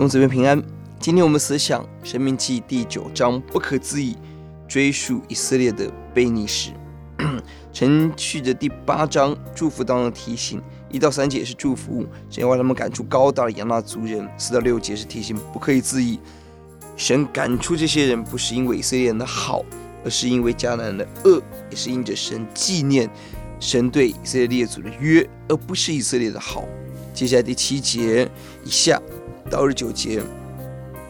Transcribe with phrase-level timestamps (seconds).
[0.00, 0.60] 用这边平安。
[0.98, 4.16] 今天我们思想《申命记》第九章，不可思议
[4.66, 6.70] 追溯以色列的悖逆史。
[7.70, 10.58] 承续的第八章祝福当中提醒，
[10.90, 16.18] 一到三节是祝福，神要他们赶出高大的亚衲族人；四到六节是提醒，不可以置疑。
[16.96, 19.62] 神赶出这些人，不是因为以色列人的好，
[20.02, 23.06] 而是因为迦南人的恶，也是因着神纪念
[23.60, 26.64] 神对以色列列祖的约，而不是以色列的好。
[27.12, 28.26] 接下来第七节
[28.64, 28.98] 以下
[29.50, 30.22] 到二十九节，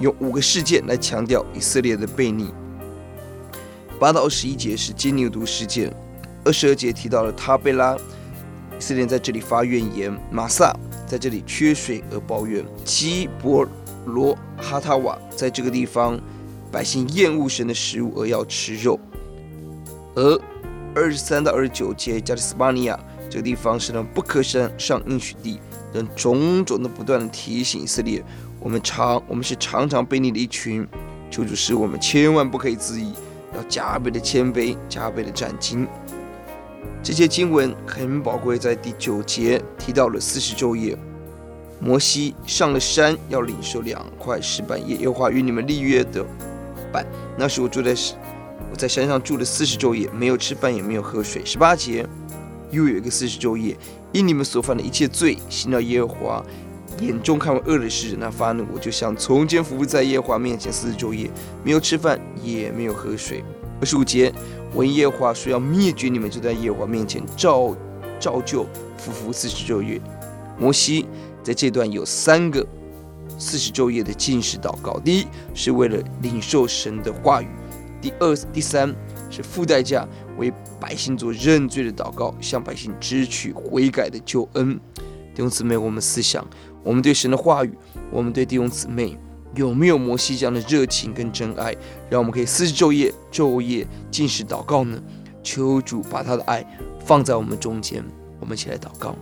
[0.01, 2.51] 用五个事件来强调以色列的悖逆。
[3.99, 5.95] 八到二十一节是金牛犊事件，
[6.43, 10.75] 二十二节提到了他贝拉，以色列在这里发怨言；马萨
[11.07, 13.69] 在这里缺水而抱怨；基伯
[14.07, 16.19] 罗哈塔瓦在这个地方，
[16.73, 18.99] 百姓厌恶神的食物而要吃肉；
[20.15, 20.41] 而
[20.95, 22.99] 二十三到二十九节加利斯巴尼亚
[23.31, 25.59] 这个地方是呢不可上上应许地。
[25.93, 28.23] 等种种的不断的提醒以色列，
[28.61, 30.87] 我们常我们是常常被你的一群，
[31.33, 33.13] 求主使我们千万不可以自疑，
[33.57, 35.89] 要加倍的谦卑，加倍的战兢。
[37.03, 40.97] 这些经文很宝贵，在第九节提到了四十昼夜，
[41.81, 46.25] 摩西上了山要领受两块石板，耶和华与你们立约的
[46.93, 47.05] 板。
[47.37, 47.97] 那时我住在
[48.71, 51.45] 我在山上住了四十昼夜，没有吃饭也没有喝水。
[51.45, 52.07] 十八节。
[52.71, 53.77] 又有一个四十昼夜，
[54.13, 56.45] 因你们所犯的一切罪，行到耶和华
[57.01, 61.31] 眼中看为恶的事，那发怒，我就像从前伏伏在耶和华面前四十昼夜，
[61.65, 63.43] 没有吃饭，也没有喝水。
[63.81, 64.33] 二十五节，
[64.75, 67.75] 我耶和华说要灭绝你们，就在耶和华面前照
[68.19, 68.67] 照旧
[68.99, 70.01] 俯伏四十昼夜。
[70.59, 71.07] 摩西
[71.43, 72.67] 在这段有三个
[73.39, 77.49] 四十昼夜的禁食祷告，第一是为了领受神的话语，
[78.03, 78.95] 第二、第三
[79.31, 80.07] 是付代价。
[80.41, 84.75] 为百姓做认罪的祷告，向百姓支取悔改的救恩。
[85.35, 86.45] 弟兄姊妹，我们思想，
[86.83, 87.73] 我们对神的话语，
[88.11, 89.17] 我们对弟兄姊妹
[89.55, 91.77] 有没有摩西这样的热情跟真爱，
[92.09, 95.01] 让我们可以四十昼夜昼夜禁食祷告呢？
[95.43, 96.67] 求主把他的爱
[97.05, 98.03] 放在我们中间，
[98.41, 99.15] 我们一起来祷告。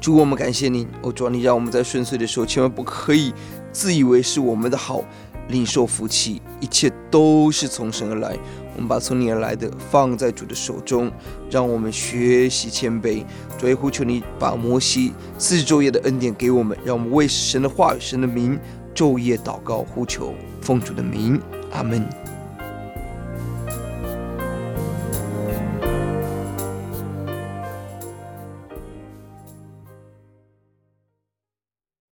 [0.00, 3.32] 主，我们感谢您，哦，主，你让我们在顺遂的时候，千万不可以
[3.72, 5.02] 自以为是我们的好。
[5.48, 8.38] 领受福气，一切都是从神而来。
[8.74, 11.10] 我们把从你而来的放在主的手中，
[11.50, 13.24] 让我们学习谦卑。
[13.58, 18.58] 主耶呼，求你把摩西四昼夜的恩典给我们，让我们为神的话语、神的名
[18.94, 21.40] 昼夜祷告呼求，奉主的名，
[21.72, 22.21] 阿门。